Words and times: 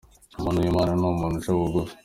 Umuntu 0.39 0.59
w’Imana 0.63 0.91
ni 0.99 1.05
umuntu 1.07 1.35
uca 1.37 1.51
bugufi 1.57 1.93